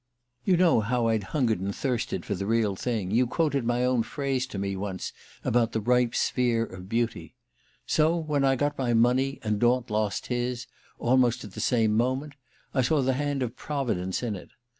"You 0.43 0.57
know 0.57 0.79
how 0.79 1.09
I'd 1.09 1.25
hungered 1.25 1.59
and 1.59 1.75
thirsted 1.75 2.25
for 2.25 2.33
the 2.33 2.47
real 2.47 2.75
thing 2.75 3.11
you 3.11 3.27
quoted 3.27 3.63
my 3.65 3.85
own 3.85 4.01
phrase 4.01 4.47
to 4.47 4.57
me 4.57 4.75
once, 4.75 5.13
about 5.43 5.73
the 5.73 5.79
'ripe 5.79 6.15
sphere 6.15 6.63
of 6.65 6.89
beauty.' 6.89 7.35
So 7.85 8.15
when 8.17 8.43
I 8.43 8.55
got 8.55 8.79
my 8.79 8.95
money, 8.95 9.37
and 9.43 9.59
Daunt 9.59 9.91
lost 9.91 10.25
his, 10.25 10.65
almost 10.97 11.43
at 11.43 11.51
the 11.51 11.59
same 11.61 11.95
moment, 11.95 12.33
I 12.73 12.81
saw 12.81 13.03
the 13.03 13.13
hand 13.13 13.43
of 13.43 13.55
Providence 13.55 14.23
in 14.23 14.35
it. 14.35 14.49